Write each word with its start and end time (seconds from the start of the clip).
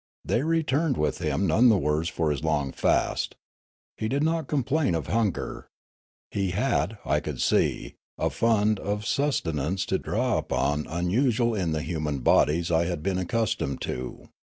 They 0.25 0.41
returned 0.41 0.97
with 0.97 1.19
him 1.19 1.45
none 1.45 1.69
the 1.69 1.77
worse 1.77 2.07
for 2.09 2.31
his 2.31 2.43
long 2.43 2.71
fast. 2.71 3.35
He 3.99 4.07
did 4.07 4.23
not 4.23 4.47
complain 4.47 4.95
of 4.95 5.05
hunger. 5.05 5.67
He 6.31 6.49
had, 6.57 6.97
I 7.05 7.19
could 7.19 7.39
see, 7.39 7.93
a 8.17 8.31
fund 8.31 8.79
of 8.79 9.05
sustenance 9.05 9.85
to 9.85 9.99
draw 9.99 10.39
upon 10.39 10.87
unusual 10.87 11.53
in 11.53 11.71
the 11.71 11.83
human 11.83 12.21
bodies 12.21 12.71
I 12.71 12.85
had 12.85 13.03
been 13.03 13.19
accustomed 13.19 13.79
to. 13.81 14.27